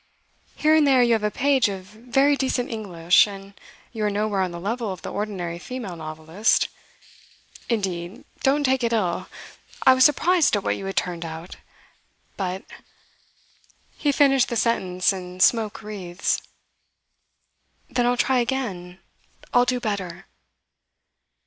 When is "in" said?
15.13-15.39